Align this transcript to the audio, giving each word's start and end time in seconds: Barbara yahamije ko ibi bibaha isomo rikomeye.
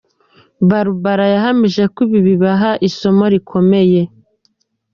Barbara 0.69 1.25
yahamije 1.35 1.83
ko 1.93 1.99
ibi 2.05 2.19
bibaha 2.27 2.71
isomo 2.87 3.23
rikomeye. 3.33 4.01